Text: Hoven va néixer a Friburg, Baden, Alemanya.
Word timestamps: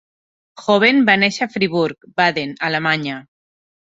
Hoven 0.75 1.01
va 1.09 1.15
néixer 1.23 1.43
a 1.47 1.51
Friburg, 1.57 2.09
Baden, 2.21 2.57
Alemanya. 2.71 3.21